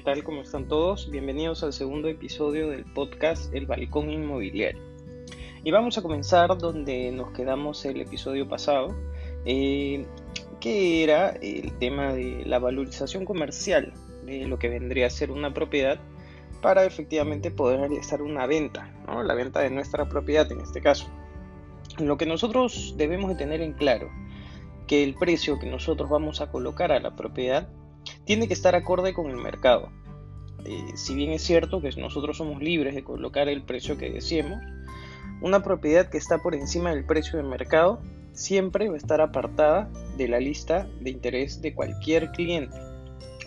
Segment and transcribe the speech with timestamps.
[0.00, 0.24] ¿qué tal?
[0.24, 1.10] ¿Cómo están todos?
[1.10, 4.80] Bienvenidos al segundo episodio del podcast El Balcón Inmobiliario.
[5.62, 8.96] Y vamos a comenzar donde nos quedamos el episodio pasado,
[9.44, 10.06] eh,
[10.58, 13.92] que era el tema de la valorización comercial
[14.24, 16.00] de lo que vendría a ser una propiedad
[16.62, 21.10] para efectivamente poder realizar una venta, la venta de nuestra propiedad en este caso.
[21.98, 24.08] Lo que nosotros debemos de tener en claro,
[24.86, 27.68] que el precio que nosotros vamos a colocar a la propiedad
[28.24, 29.90] tiene que estar acorde con el mercado.
[30.64, 34.60] Eh, si bien es cierto que nosotros somos libres de colocar el precio que deseemos,
[35.40, 38.00] una propiedad que está por encima del precio del mercado
[38.32, 42.76] siempre va a estar apartada de la lista de interés de cualquier cliente.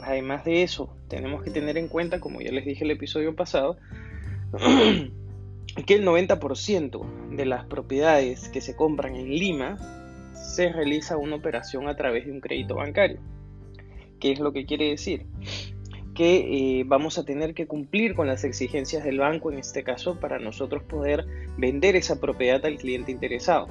[0.02, 3.78] Además de eso, tenemos que tener en cuenta, como ya les dije el episodio pasado,
[5.86, 9.78] que el 90% de las propiedades que se compran en Lima
[10.34, 13.20] se realiza una operación a través de un crédito bancario.
[14.24, 15.26] ¿Qué es lo que quiere decir?
[16.16, 20.18] Que eh, vamos a tener que cumplir con las exigencias del banco en este caso
[20.18, 21.26] para nosotros poder
[21.58, 23.68] vender esa propiedad al cliente interesado.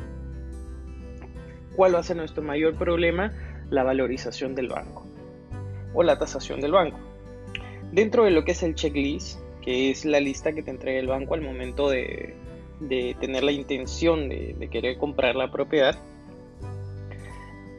[1.74, 3.32] ¿Cuál va a ser nuestro mayor problema?
[3.70, 5.06] La valorización del banco
[5.94, 6.98] o la tasación del banco.
[7.90, 11.06] Dentro de lo que es el checklist, que es la lista que te entrega el
[11.06, 12.34] banco al momento de,
[13.20, 15.98] tener la intención de, querer comprar la propiedad,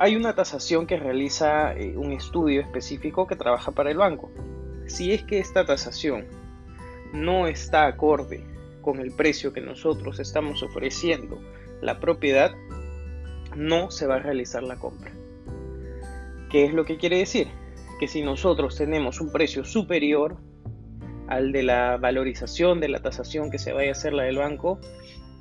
[0.04, 4.30] hay una tasación que realiza eh, un estudio específico que trabaja para el banco.
[4.86, 6.26] Si es que esta tasación
[7.14, 8.44] no está acorde
[8.81, 11.40] con el precio que nosotros estamos ofreciendo
[11.80, 12.52] la propiedad,
[13.56, 15.14] no se va a realizar la compra.
[16.50, 17.48] ¿Qué es lo que quiere decir?
[17.98, 20.36] Que si nosotros tenemos un precio superior
[21.30, 24.81] al de la valorización de la tasación que se vaya a hacer la del banco,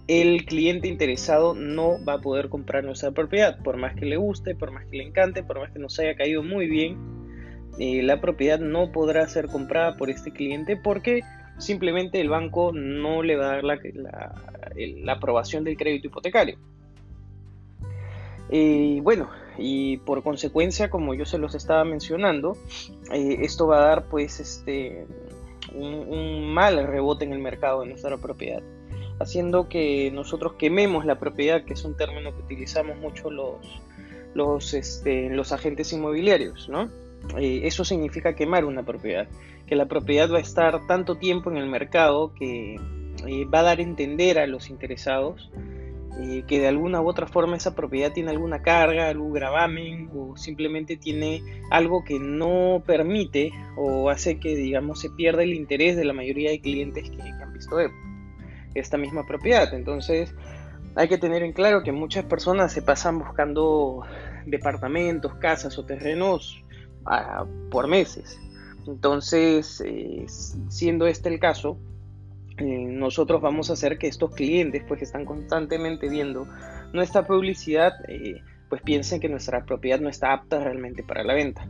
[0.09, 4.55] el cliente interesado no va a poder comprar nuestra propiedad, por más que le guste,
[4.55, 6.97] por más que le encante, por más que nos haya caído muy bien,
[7.79, 11.23] eh, la propiedad no podrá ser comprada por este cliente porque
[11.59, 16.59] simplemente el banco no le va a dar la, aprobación del crédito hipotecario.
[18.51, 22.57] Y bueno, y por consecuencia, como yo se los estaba mencionando,
[23.13, 25.07] eh, esto va a dar pues este
[25.75, 28.63] un, mal rebote en el mercado de nuestra propiedad,
[29.19, 33.57] haciendo que nosotros quememos la propiedad, que es un término que utilizamos mucho los,
[34.35, 36.91] los, este, los agentes inmobiliarios, ¿no?
[37.39, 39.29] Eh, eso significa quemar una propiedad,
[39.67, 43.63] que la propiedad va a estar tanto tiempo en el mercado que eh, va a
[43.63, 45.51] dar a entender a los interesados
[46.21, 50.37] eh, que de alguna u otra forma esa propiedad tiene alguna carga, algún gravamen o
[50.37, 56.05] simplemente tiene algo que no permite o hace que digamos se pierda el interés de
[56.05, 57.81] la mayoría de clientes que, han visto
[58.75, 59.73] esta misma propiedad.
[59.75, 60.35] Entonces
[60.95, 64.03] hay que tener en claro que muchas personas se pasan buscando
[64.47, 66.63] departamentos, casas o terrenos
[67.07, 68.39] ah, por meses.
[68.87, 70.27] Entonces, eh,
[70.69, 71.79] siendo este el caso,
[72.59, 76.47] eh, nosotros vamos a hacer que estos clientes, pues que están constantemente viendo
[76.93, 81.67] nuestra publicidad, eh, pues piensen que nuestra propiedad no está apta realmente para la venta,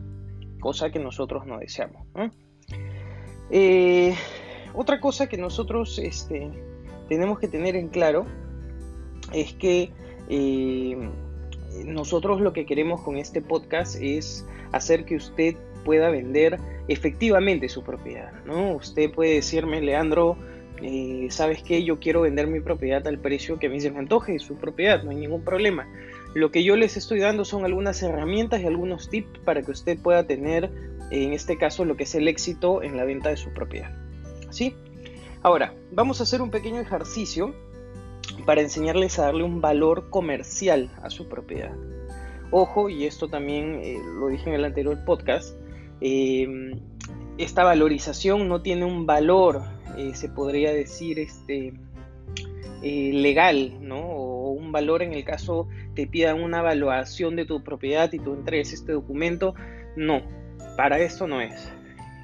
[0.61, 2.07] cosa que nosotros no deseamos.
[4.75, 6.51] Otra cosa que nosotros este,
[7.13, 8.25] tenemos que tener en claro
[9.35, 9.93] es que
[11.85, 16.59] nosotros lo que queremos con este podcast es hacer que usted pueda vender
[16.89, 18.77] efectivamente su propiedad, ¿no?
[18.77, 20.39] Usted puede decirme, Leandro,
[20.81, 21.85] eh, ¿sabes qué?
[21.85, 25.03] Yo quiero vender mi propiedad al precio que a mí se me antoje, su propiedad,
[25.03, 25.87] no hay ningún problema.
[26.33, 29.99] Lo que yo les estoy dando son algunas herramientas y algunos tips para que usted
[29.99, 30.71] pueda tener,
[31.11, 33.91] en este caso, lo que es el éxito en la venta de su propiedad.
[34.49, 34.75] ¿Sí?
[35.43, 37.55] Ahora, vamos a hacer un pequeño ejercicio
[38.47, 41.75] para enseñarles a darle un valor comercial a su propiedad.
[42.51, 45.57] Ojo, y esto también eh, lo dije en el anterior podcast,
[46.01, 46.47] eh,
[47.39, 49.63] esta valorización no tiene un valor
[49.97, 51.75] eh, se podría decir, este,
[52.83, 54.01] eh, legal, ¿no?
[54.01, 58.35] O un valor en el caso te pidan una evaluación de tu propiedad y tú
[58.35, 59.55] entregues este documento.
[59.97, 60.23] No,
[60.77, 61.71] para esto no es.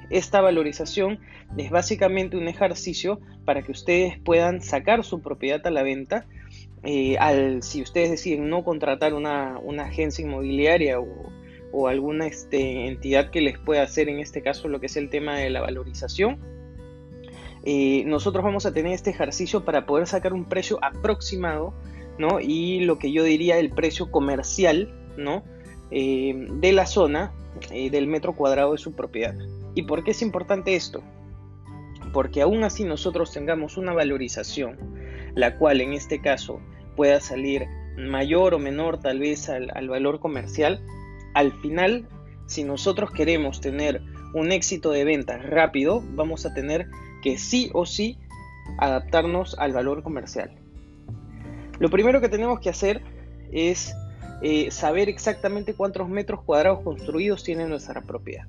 [0.09, 1.19] Esta valorización
[1.57, 6.25] es básicamente un ejercicio para que ustedes puedan sacar su propiedad a la venta.
[6.83, 13.41] Eh, al, si ustedes deciden no contratar una, agencia inmobiliaria o, alguna este, entidad que
[13.41, 16.39] les pueda hacer en este caso lo que es el tema de la valorización,
[17.63, 21.73] eh, nosotros vamos a tener este ejercicio para poder sacar un precio aproximado,
[22.17, 22.39] ¿no?
[22.39, 25.43] Y lo que yo diría el precio comercial, ¿no?
[25.91, 27.33] Eh, de la zona
[27.71, 29.35] eh, del metro cuadrado de su propiedad.
[29.79, 31.01] ¿Y por qué es importante esto?
[32.11, 34.77] Porque aún así nosotros tengamos una valorización,
[35.35, 36.59] la cual en este caso
[36.97, 37.65] pueda salir
[37.95, 40.83] mayor o menor tal vez al valor comercial,
[41.33, 42.09] al final,
[42.45, 44.01] si nosotros queremos tener
[44.33, 46.87] un éxito de venta rápido, vamos a tener
[47.23, 48.17] que sí o sí
[48.79, 50.51] adaptarnos al valor comercial.
[51.79, 53.01] Lo primero que tenemos que hacer
[53.53, 53.95] es
[54.41, 58.45] eh, saber exactamente cuántos metros cuadrados construidos tiene nuestra propiedad.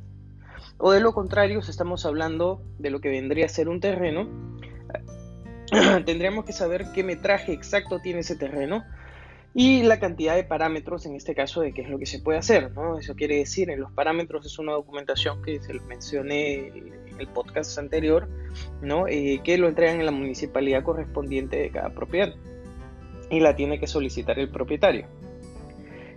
[0.81, 4.29] O de lo contrario, si estamos hablando de lo que vendría a ser un terreno,
[6.07, 8.83] tendríamos que saber qué metraje exacto tiene ese terreno
[9.53, 12.39] y la cantidad de parámetros en este caso de qué es lo que se puede
[12.39, 12.73] hacer.
[12.99, 17.29] Eso quiere decir, en los parámetros es una documentación que se les mencioné en el
[17.29, 18.27] podcast anterior,
[18.81, 19.07] ¿no?
[19.07, 22.33] Eh, que lo entregan en la municipalidad correspondiente de cada propiedad
[23.29, 25.07] y la tiene que solicitar el propietario.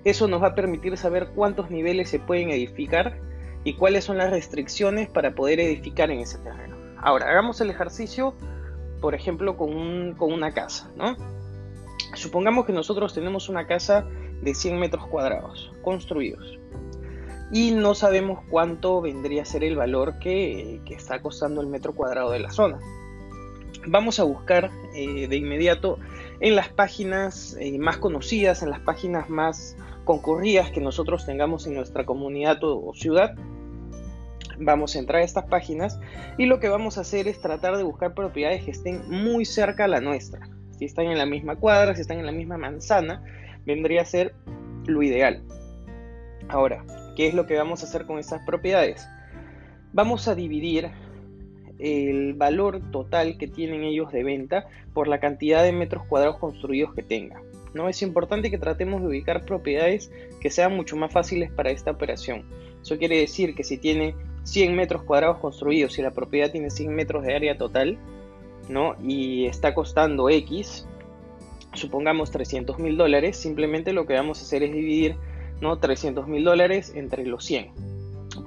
[0.06, 3.32] Eso nos va a permitir saber cuántos niveles se pueden edificar
[3.63, 6.75] y cuáles son las restricciones para poder edificar en ese terreno.
[6.98, 8.33] Ahora, hagamos el ejercicio,
[9.01, 11.15] por ejemplo, con, con una casa, ¿no?
[12.15, 14.06] Supongamos que nosotros tenemos una casa
[14.42, 16.60] de 100 metros cuadrados construidos
[17.54, 22.31] y no sabemos cuánto vendría a ser el valor que, está costando el metro cuadrado
[22.31, 22.80] de la zona.
[23.86, 26.00] Vamos a buscar eh, de inmediato
[26.39, 31.75] en las páginas eh, más conocidas, en las páginas más concurridas que nosotros tengamos en
[31.75, 33.35] nuestra comunidad o, ciudad.
[34.59, 36.00] Vamos a entrar a estas páginas
[36.38, 39.85] y lo que vamos a hacer es tratar de buscar propiedades que estén muy cerca
[39.85, 40.47] a la nuestra
[40.77, 43.23] si están en la misma cuadra, si están en la misma manzana,
[43.65, 44.33] vendría a ser
[44.85, 45.41] lo ideal.
[46.50, 46.83] Ahora,
[47.15, 49.07] ¿qué es lo que vamos a hacer con estas propiedades?
[49.94, 50.91] Vamos a dividir
[51.79, 56.94] el valor total que tienen ellos de venta por la cantidad de metros cuadrados construidos
[56.94, 57.41] que tengan.
[57.73, 57.89] ¿No?
[57.89, 62.45] Es importante que tratemos de ubicar propiedades que sean mucho más fáciles para esta operación.
[62.81, 66.93] Eso quiere decir que si tiene 100 metros cuadrados construidos y la propiedad tiene 100
[66.93, 67.97] metros de área total,
[68.69, 68.95] ¿no?
[69.01, 70.87] Y está costando X,
[71.73, 75.15] supongamos 300 mil dólares, simplemente lo que vamos a hacer es dividir,
[75.61, 75.79] ¿no?
[75.79, 77.71] 300 mil dólares entre los 100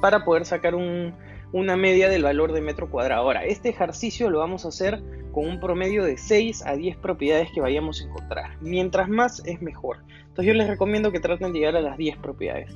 [0.01, 0.75] para poder sacar
[1.53, 3.23] una media del valor de metro cuadrado.
[3.23, 5.03] Ahora, este ejercicio lo vamos a hacer
[5.33, 8.51] con un promedio de 6 a 10 propiedades que vayamos a encontrar.
[8.61, 9.99] Mientras más es mejor.
[10.21, 12.75] Entonces yo les recomiendo que traten de llegar a las 10 propiedades.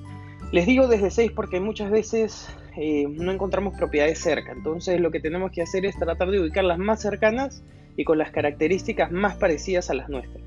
[0.53, 4.53] Les digo desde 6 porque muchas veces eh, no encontramos propiedades cerca.
[4.53, 7.63] Entonces lo que tenemos que hacer es tratar de ubicar las más cercanas
[7.97, 10.43] y con las características más parecidas a las nuestras.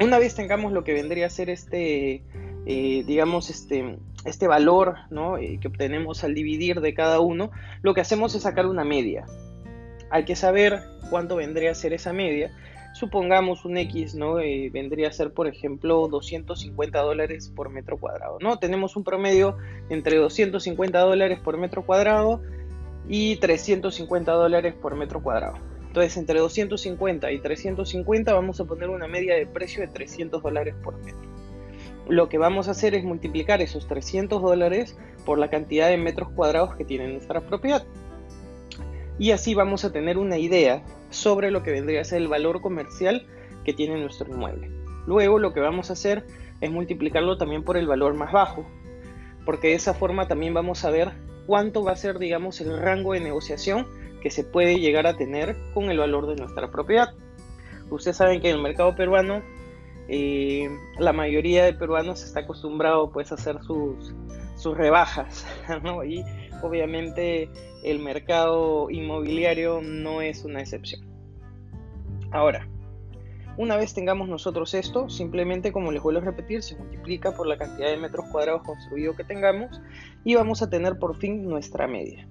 [0.00, 2.22] Una vez tengamos lo que vendría a ser este,
[2.66, 4.96] eh, digamos, este, este valor
[5.40, 7.50] eh, que obtenemos al dividir de cada uno,
[7.82, 9.24] lo que hacemos es sacar una media.
[10.10, 12.52] Hay que saber cuánto vendría a ser esa media
[12.92, 14.38] supongamos un X, ¿no?
[14.38, 18.58] Eh, vendría a ser, por ejemplo, 250 dólares por metro cuadrado, ¿no?
[18.58, 19.56] Tenemos un promedio
[19.88, 22.42] entre 250 dólares por metro cuadrado
[23.08, 25.58] y 350 dólares por metro cuadrado.
[25.86, 30.74] Entonces, entre 250 y 350 vamos a poner una media de precio de 300 dólares
[30.82, 31.31] por metro.
[32.12, 36.28] Lo que vamos a hacer es multiplicar esos 300 dólares por la cantidad de metros
[36.28, 37.86] cuadrados que tiene nuestra propiedad.
[39.18, 42.60] Y así vamos a tener una idea sobre lo que vendría a ser el valor
[42.60, 43.26] comercial
[43.64, 44.70] que tiene nuestro inmueble.
[45.06, 46.26] Luego lo que vamos a hacer
[46.60, 48.66] es multiplicarlo también por el valor más bajo,
[49.46, 51.12] porque de esa forma también vamos a ver
[51.46, 53.86] cuánto va a ser, digamos, el rango de negociación
[54.20, 57.14] que se puede llegar a tener con el valor de nuestra propiedad.
[57.88, 59.40] Ustedes saben que en el mercado peruano
[60.14, 60.68] eh,
[60.98, 64.14] la mayoría de peruanos está acostumbrado pues a hacer sus,
[64.56, 65.46] sus rebajas,
[65.82, 66.04] ¿no?
[66.04, 66.22] Y
[66.62, 67.48] obviamente
[67.82, 71.00] el mercado inmobiliario no es una excepción.
[72.30, 72.68] Ahora,
[73.56, 77.56] una vez tengamos nosotros esto, simplemente como les vuelvo a repetir, se multiplica por la
[77.56, 79.80] cantidad de metros cuadrados construidos que tengamos
[80.24, 82.28] y vamos a tener por fin nuestra media.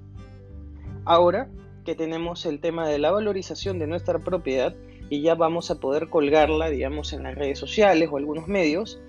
[1.03, 1.49] Ahora
[1.83, 4.75] que tenemos el tema de la valorización de nuestra propiedad
[5.11, 9.01] y ya vamos a poder colgarla, digamos, en las redes sociales o algunos medios,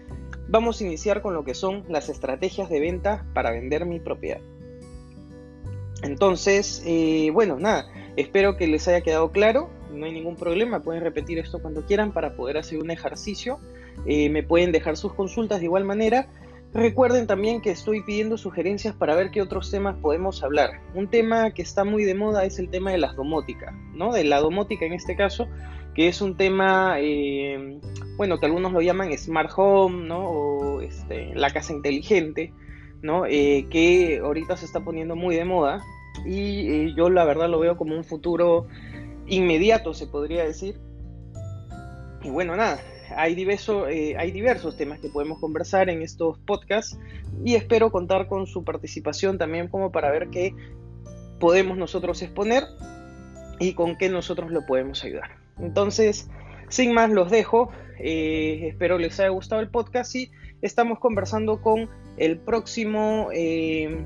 [0.49, 4.41] vamos a iniciar con lo que son las estrategias de venta para vender mi propiedad.
[6.03, 11.05] Entonces, eh, bueno, nada, espero que les haya quedado claro, no hay ningún problema, pueden
[11.05, 13.61] repetir esto cuando quieran para poder hacer un ejercicio,
[14.05, 16.27] eh, me pueden dejar sus consultas de igual manera.
[16.75, 20.81] Recuerden también que estoy pidiendo sugerencias para ver qué otros temas podemos hablar.
[20.95, 24.13] Un tema que está muy de moda es el tema de la domótica, ¿no?
[24.13, 25.49] De la domótica en este caso,
[25.95, 27.79] que es un tema, eh,
[28.17, 30.25] bueno, que algunos lo llaman smart home, ¿no?
[30.25, 32.53] O este, la casa inteligente.
[33.03, 33.27] ¿no?
[33.27, 35.83] Eh, que ahorita se está poniendo muy de moda
[36.25, 38.69] y eh, yo la verdad lo veo como un futuro
[39.27, 40.79] inmediato, se podría decir.
[42.23, 42.81] Y bueno, nada,
[43.11, 46.99] eh, hay diversos temas que podemos conversar en estos podcasts
[47.45, 50.55] y espero contar con su participación también como para ver qué
[51.39, 52.65] podemos nosotros exponer
[53.59, 55.37] y con qué nosotros lo podemos ayudar.
[55.61, 56.29] Entonces,
[56.69, 57.71] sin más, los dejo.
[57.99, 60.31] espero les haya gustado el podcast y
[60.63, 64.05] estamos conversando con el próximo, eh,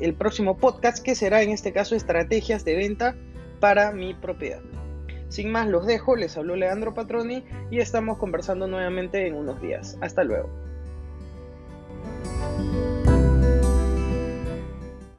[0.00, 3.16] el próximo podcast, que será en este caso estrategias de venta
[3.58, 4.62] para mi propiedad.
[5.30, 9.96] Sin más, los dejo, les habló Leandro Patroni y estamos conversando nuevamente en unos días.
[10.00, 10.50] Hasta luego.